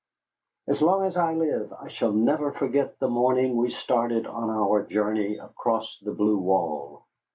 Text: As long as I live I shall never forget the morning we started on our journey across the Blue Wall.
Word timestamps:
As 0.67 0.81
long 0.81 1.05
as 1.05 1.15
I 1.15 1.35
live 1.35 1.71
I 1.73 1.89
shall 1.89 2.11
never 2.11 2.51
forget 2.53 2.97
the 2.97 3.07
morning 3.07 3.55
we 3.55 3.69
started 3.69 4.25
on 4.25 4.49
our 4.49 4.81
journey 4.87 5.37
across 5.37 5.99
the 6.01 6.11
Blue 6.11 6.39
Wall. 6.39 7.05